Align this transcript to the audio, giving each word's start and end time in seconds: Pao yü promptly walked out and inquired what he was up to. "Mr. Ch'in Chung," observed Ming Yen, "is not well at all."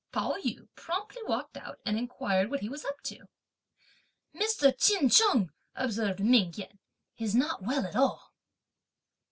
Pao 0.11 0.33
yü 0.43 0.67
promptly 0.73 1.21
walked 1.27 1.55
out 1.57 1.79
and 1.85 1.95
inquired 1.95 2.49
what 2.49 2.61
he 2.61 2.69
was 2.69 2.83
up 2.83 3.01
to. 3.03 3.27
"Mr. 4.33 4.75
Ch'in 4.75 5.09
Chung," 5.11 5.51
observed 5.75 6.19
Ming 6.21 6.51
Yen, 6.55 6.79
"is 7.19 7.35
not 7.35 7.61
well 7.61 7.85
at 7.85 7.95
all." 7.95 8.33